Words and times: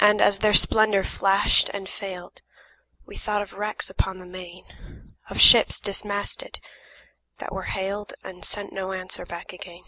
And, 0.00 0.22
as 0.22 0.38
their 0.38 0.54
splendor 0.54 1.04
flashed 1.04 1.68
and 1.74 1.86
failed, 1.86 2.40
We 3.04 3.18
thought 3.18 3.42
of 3.42 3.52
wrecks 3.52 3.90
upon 3.90 4.16
the 4.16 4.24
main,– 4.24 4.64
Of 5.28 5.38
ships 5.38 5.78
dismasted, 5.78 6.58
that 7.36 7.52
were 7.52 7.64
hailed 7.64 8.14
And 8.24 8.42
sent 8.42 8.72
no 8.72 8.92
answer 8.92 9.26
back 9.26 9.52
again. 9.52 9.84